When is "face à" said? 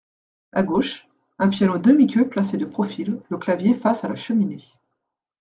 3.75-4.07